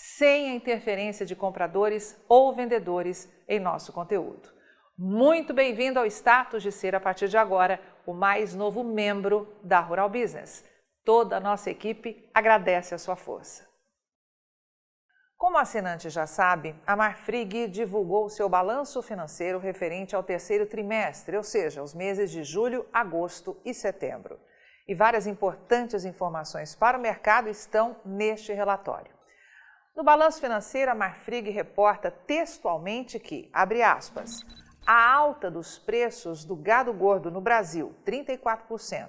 [0.00, 4.48] sem a interferência de compradores ou vendedores em nosso conteúdo.
[4.96, 9.80] Muito bem-vindo ao status de ser, a partir de agora, o mais novo membro da
[9.80, 10.64] Rural Business.
[11.04, 13.66] Toda a nossa equipe agradece a sua força.
[15.36, 21.36] Como o assinante já sabe, a Marfrig divulgou seu balanço financeiro referente ao terceiro trimestre,
[21.36, 24.38] ou seja, os meses de julho, agosto e setembro.
[24.86, 29.17] E várias importantes informações para o mercado estão neste relatório.
[29.98, 34.42] No balanço financeiro, a Marfrig reporta textualmente que, abre aspas,
[34.86, 39.08] a alta dos preços do gado gordo no Brasil, 34%,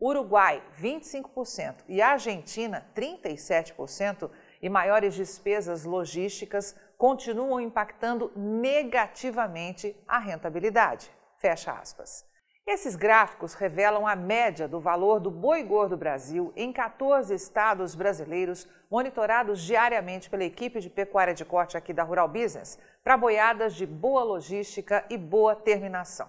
[0.00, 4.30] Uruguai, 25% e Argentina, 37%,
[4.62, 11.10] e maiores despesas logísticas continuam impactando negativamente a rentabilidade.
[11.36, 12.24] Fecha aspas.
[12.72, 18.64] Esses gráficos revelam a média do valor do boi gordo Brasil em 14 estados brasileiros,
[18.88, 23.84] monitorados diariamente pela equipe de pecuária de corte aqui da Rural Business, para boiadas de
[23.84, 26.28] boa logística e boa terminação.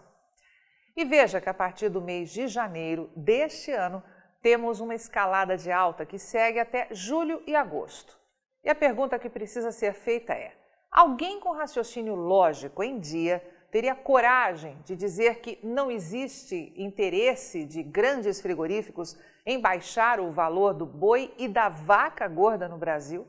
[0.98, 4.04] E veja que a partir do mês de janeiro deste ano,
[4.42, 8.18] temos uma escalada de alta que segue até julho e agosto.
[8.64, 10.54] E a pergunta que precisa ser feita é:
[10.90, 17.82] alguém com raciocínio lógico em dia teria coragem de dizer que não existe interesse de
[17.82, 23.26] grandes frigoríficos em baixar o valor do boi e da vaca gorda no Brasil?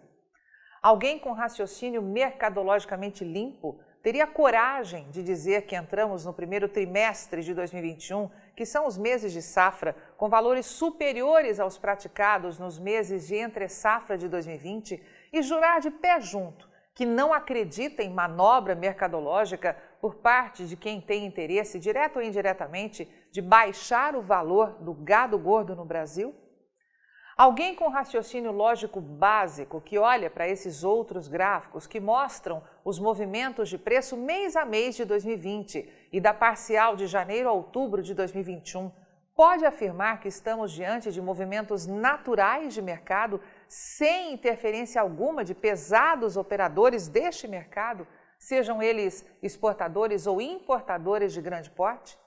[0.82, 7.54] Alguém com raciocínio mercadologicamente limpo teria coragem de dizer que entramos no primeiro trimestre de
[7.54, 13.36] 2021, que são os meses de safra, com valores superiores aos praticados nos meses de
[13.36, 15.00] entre-safra de 2020
[15.32, 21.00] e jurar de pé junto que não acredita em manobra mercadológica por parte de quem
[21.00, 26.34] tem interesse, direto ou indiretamente, de baixar o valor do gado gordo no Brasil?
[27.36, 33.68] Alguém com raciocínio lógico básico que olha para esses outros gráficos que mostram os movimentos
[33.68, 38.12] de preço mês a mês de 2020 e da parcial de janeiro a outubro de
[38.12, 38.90] 2021,
[39.36, 46.36] pode afirmar que estamos diante de movimentos naturais de mercado sem interferência alguma de pesados
[46.36, 48.04] operadores deste mercado,
[48.42, 52.18] sejam eles exportadores ou importadores de grande porte?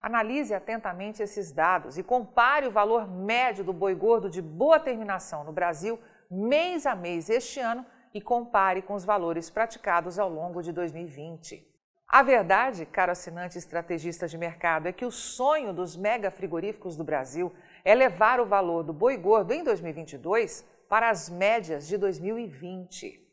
[0.00, 5.42] Analise atentamente esses dados e compare o valor médio do boi gordo de boa terminação
[5.42, 5.98] no Brasil
[6.30, 11.68] mês a mês este ano e compare com os valores praticados ao longo de 2020.
[12.06, 17.02] A verdade, caro assinante estrategista de mercado, é que o sonho dos mega frigoríficos do
[17.02, 17.52] Brasil
[17.84, 23.23] é levar o valor do boi gordo em 2022 para as médias de 2020.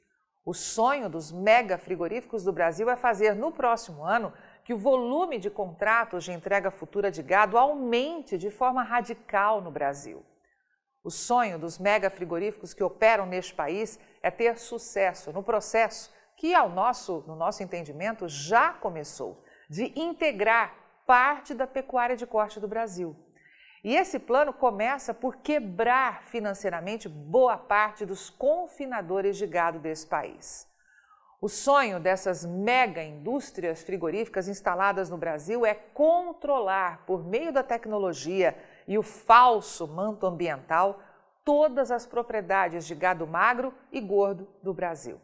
[0.43, 5.37] O sonho dos mega frigoríficos do Brasil é fazer no próximo ano que o volume
[5.37, 10.25] de contratos de entrega futura de gado aumente de forma radical no Brasil.
[11.03, 16.55] O sonho dos mega frigoríficos que operam neste país é ter sucesso no processo que,
[16.55, 20.75] ao nosso, no nosso entendimento, já começou de integrar
[21.05, 23.15] parte da pecuária de corte do Brasil.
[23.83, 30.69] E esse plano começa por quebrar financeiramente boa parte dos confinadores de gado desse país.
[31.41, 38.55] O sonho dessas mega indústrias frigoríficas instaladas no Brasil é controlar, por meio da tecnologia
[38.87, 41.01] e o falso manto ambiental,
[41.43, 45.19] todas as propriedades de gado magro e gordo do Brasil.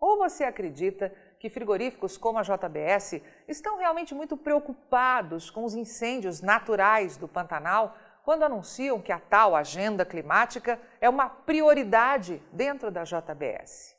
[0.00, 6.42] Ou você acredita que frigoríficos como a JBS estão realmente muito preocupados com os incêndios
[6.42, 13.04] naturais do Pantanal quando anunciam que a tal agenda climática é uma prioridade dentro da
[13.04, 13.96] JBS.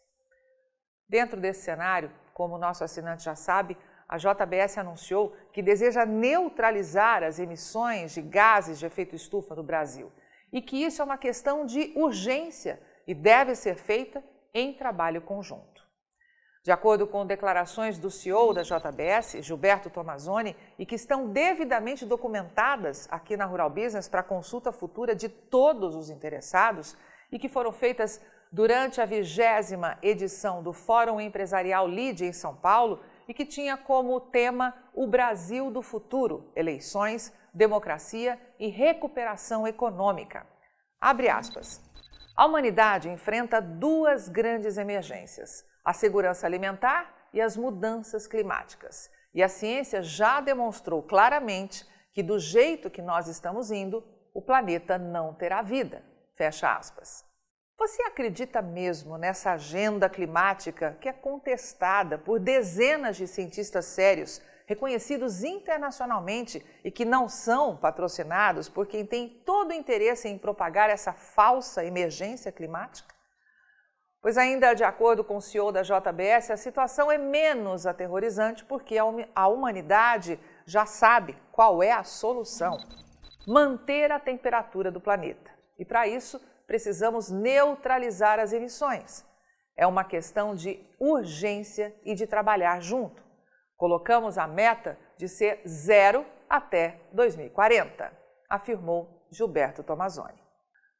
[1.07, 3.77] Dentro desse cenário, como o nosso assinante já sabe,
[4.07, 10.11] a JBS anunciou que deseja neutralizar as emissões de gases de efeito estufa no Brasil
[10.51, 14.21] e que isso é uma questão de urgência e deve ser feita
[14.53, 15.70] em trabalho conjunto.
[16.63, 23.07] De acordo com declarações do CEO da JBS, Gilberto Tomazoni, e que estão devidamente documentadas
[23.09, 26.95] aqui na Rural Business para consulta futura de todos os interessados
[27.31, 28.21] e que foram feitas
[28.51, 34.19] durante a vigésima edição do Fórum Empresarial LIDE em São Paulo e que tinha como
[34.19, 40.45] tema o Brasil do futuro, eleições, democracia e recuperação econômica.
[40.99, 41.81] Abre aspas.
[42.37, 49.09] A humanidade enfrenta duas grandes emergências a segurança alimentar e as mudanças climáticas.
[49.33, 54.97] E a ciência já demonstrou claramente que, do jeito que nós estamos indo, o planeta
[54.97, 56.03] não terá vida.
[56.35, 57.25] Fecha aspas.
[57.77, 65.43] Você acredita mesmo nessa agenda climática que é contestada por dezenas de cientistas sérios, reconhecidos
[65.43, 71.11] internacionalmente e que não são patrocinados por quem tem todo o interesse em propagar essa
[71.11, 73.13] falsa emergência climática?
[74.21, 78.95] Pois, ainda de acordo com o CEO da JBS, a situação é menos aterrorizante porque
[79.33, 82.77] a humanidade já sabe qual é a solução:
[83.47, 85.49] manter a temperatura do planeta.
[85.79, 89.25] E para isso, precisamos neutralizar as emissões.
[89.75, 93.23] É uma questão de urgência e de trabalhar junto.
[93.75, 98.11] Colocamos a meta de ser zero até 2040,
[98.47, 100.39] afirmou Gilberto Tomazoni.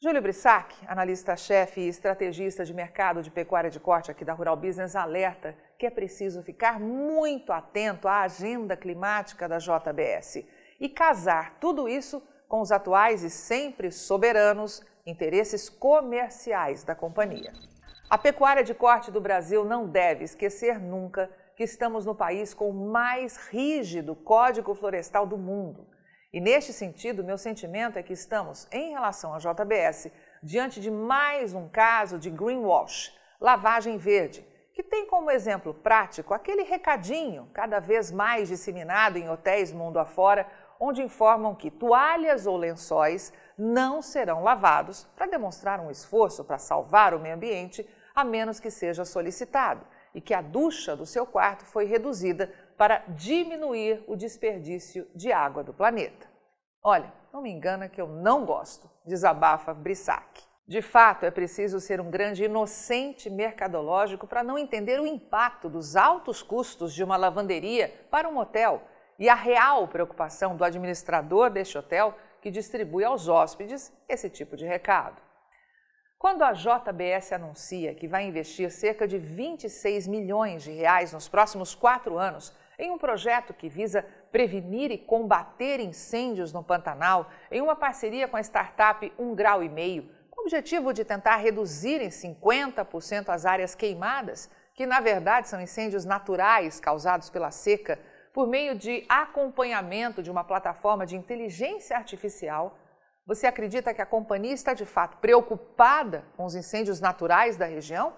[0.04, 4.96] Júlio Brissac, analista-chefe e estrategista de mercado de pecuária de corte aqui da Rural Business,
[4.96, 10.44] alerta que é preciso ficar muito atento à agenda climática da JBS
[10.80, 17.54] e casar tudo isso com os atuais e sempre soberanos interesses comerciais da companhia.
[18.10, 22.72] A pecuária de corte do Brasil não deve esquecer nunca que estamos no país com
[22.72, 25.91] o mais rígido Código Florestal do mundo
[26.34, 30.10] e neste sentido, meu sentimento é que estamos, em relação à JBS,
[30.42, 36.64] diante de mais um caso de greenwash, lavagem verde, que tem como exemplo prático aquele
[36.64, 40.48] recadinho cada vez mais disseminado em hotéis mundo afora,
[40.80, 47.14] onde informam que toalhas ou lençóis não serão lavados para demonstrar um esforço para salvar
[47.14, 49.86] o meio ambiente, a menos que seja solicitado,
[50.16, 55.64] e que a ducha do seu quarto foi reduzida para diminuir o desperdício de água
[55.64, 56.28] do planeta.
[56.84, 60.42] Olha, não me engana que eu não gosto, desabafa Brissac.
[60.68, 65.96] De fato, é preciso ser um grande inocente mercadológico para não entender o impacto dos
[65.96, 68.82] altos custos de uma lavanderia para um hotel
[69.20, 74.66] e a real preocupação do administrador deste hotel que distribui aos hóspedes esse tipo de
[74.66, 75.22] recado.
[76.18, 81.76] Quando a JBS anuncia que vai investir cerca de 26 milhões de reais nos próximos
[81.76, 87.76] quatro anos em um projeto que visa prevenir e combater incêndios no Pantanal, em uma
[87.76, 92.10] parceria com a startup Um Grau e Meio, com o objetivo de tentar reduzir em
[92.10, 98.00] 50% as áreas queimadas, que na verdade são incêndios naturais causados pela seca,
[98.34, 102.80] por meio de acompanhamento de uma plataforma de inteligência artificial.
[103.28, 108.16] Você acredita que a companhia está de fato preocupada com os incêndios naturais da região?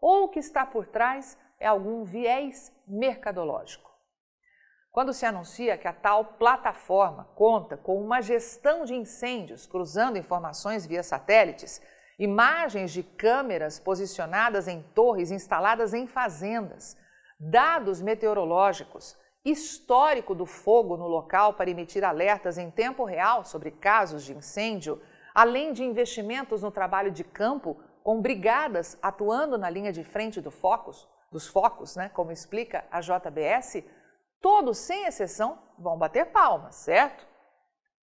[0.00, 3.95] Ou o que está por trás é algum viés mercadológico?
[4.96, 10.86] Quando se anuncia que a tal plataforma conta com uma gestão de incêndios cruzando informações
[10.86, 11.82] via satélites,
[12.18, 16.96] imagens de câmeras posicionadas em torres instaladas em fazendas,
[17.38, 24.24] dados meteorológicos, histórico do fogo no local para emitir alertas em tempo real sobre casos
[24.24, 24.98] de incêndio,
[25.34, 30.50] além de investimentos no trabalho de campo com brigadas atuando na linha de frente do
[31.30, 33.84] dos focos, né, como explica a JBS,
[34.40, 37.26] todos, sem exceção, vão bater palmas, certo?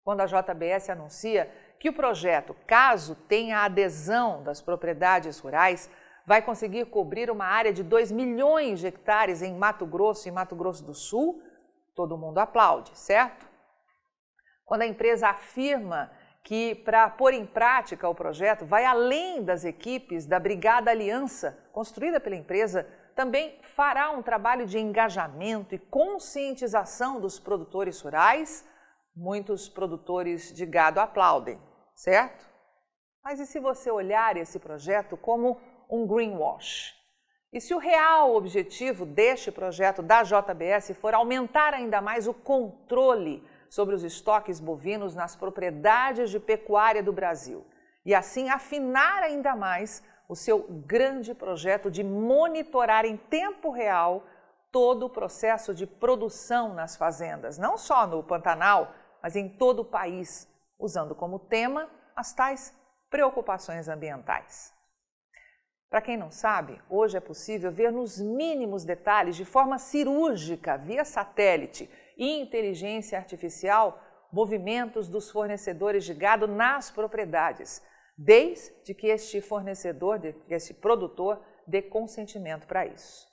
[0.02, 5.90] Quando a JBS anuncia que o projeto, caso tenha adesão das propriedades rurais,
[6.26, 10.54] vai conseguir cobrir uma área de 2 milhões de hectares em Mato Grosso e Mato
[10.54, 11.42] Grosso do Sul,
[11.94, 13.48] todo mundo aplaude, certo?
[14.64, 16.10] Quando a empresa afirma
[16.44, 22.20] que, para pôr em prática o projeto, vai além das equipes da Brigada Aliança, construída
[22.20, 22.86] pela empresa
[23.20, 28.66] também fará um trabalho de engajamento e conscientização dos produtores rurais.
[29.14, 31.60] Muitos produtores de gado aplaudem,
[31.94, 32.48] certo?
[33.22, 35.60] Mas e se você olhar esse projeto como
[35.90, 36.94] um greenwash?
[37.52, 43.46] E se o real objetivo deste projeto da JBS for aumentar ainda mais o controle
[43.68, 47.66] sobre os estoques bovinos nas propriedades de pecuária do Brasil
[48.02, 54.24] e assim afinar ainda mais o seu grande projeto de monitorar em tempo real
[54.70, 59.84] todo o processo de produção nas fazendas, não só no Pantanal, mas em todo o
[59.84, 62.72] país, usando como tema as tais
[63.10, 64.72] preocupações ambientais.
[65.90, 71.04] Para quem não sabe, hoje é possível ver nos mínimos detalhes, de forma cirúrgica, via
[71.04, 74.00] satélite e inteligência artificial,
[74.32, 77.82] movimentos dos fornecedores de gado nas propriedades,
[78.22, 83.26] desde que este fornecedor, que este produtor, dê consentimento para isso.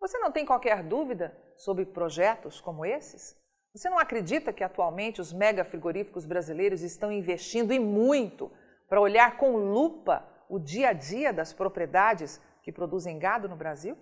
[0.00, 3.36] Você não tem qualquer dúvida sobre projetos como esses?
[3.72, 8.50] Você não acredita que atualmente os mega frigoríficos brasileiros estão investindo e muito
[8.88, 13.96] para olhar com lupa o dia a dia das propriedades que produzem gado no Brasil?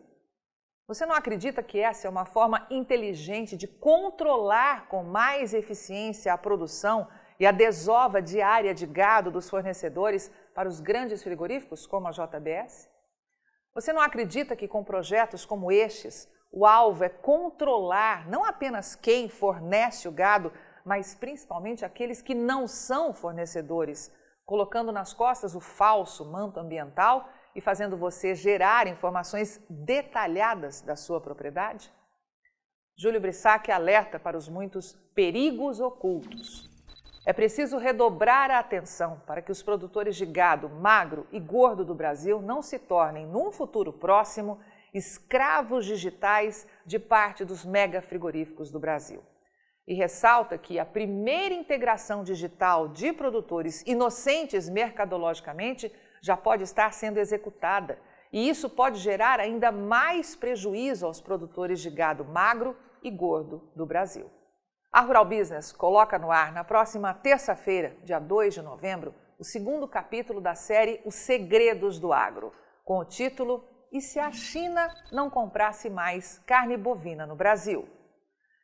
[0.88, 6.38] Você não acredita que essa é uma forma inteligente de controlar com mais eficiência a
[6.38, 7.06] produção
[7.42, 12.88] e a desova diária de gado dos fornecedores para os grandes frigoríficos, como a JBS?
[13.74, 19.28] Você não acredita que com projetos como estes, o alvo é controlar não apenas quem
[19.28, 20.52] fornece o gado,
[20.84, 24.14] mas principalmente aqueles que não são fornecedores,
[24.46, 31.20] colocando nas costas o falso manto ambiental e fazendo você gerar informações detalhadas da sua
[31.20, 31.92] propriedade?
[32.96, 36.71] Júlio Brissac alerta para os muitos perigos ocultos.
[37.24, 41.94] É preciso redobrar a atenção para que os produtores de gado magro e gordo do
[41.94, 44.58] Brasil não se tornem, num futuro próximo,
[44.92, 49.22] escravos digitais de parte dos mega frigoríficos do Brasil.
[49.86, 57.18] E ressalta que a primeira integração digital de produtores inocentes mercadologicamente já pode estar sendo
[57.18, 58.00] executada,
[58.32, 63.86] e isso pode gerar ainda mais prejuízo aos produtores de gado magro e gordo do
[63.86, 64.28] Brasil.
[64.94, 69.88] A Rural Business coloca no ar na próxima terça-feira, dia 2 de novembro, o segundo
[69.88, 72.52] capítulo da série Os Segredos do Agro,
[72.84, 77.88] com o título E se a China não comprasse mais carne bovina no Brasil?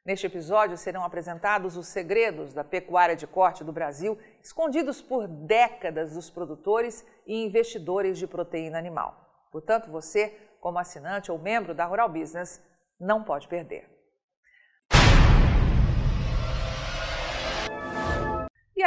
[0.05, 6.13] Neste episódio serão apresentados os segredos da pecuária de corte do Brasil, escondidos por décadas
[6.13, 9.49] dos produtores e investidores de proteína animal.
[9.51, 10.29] Portanto, você,
[10.61, 12.63] como assinante ou membro da Rural Business,
[13.01, 13.98] não pode perder.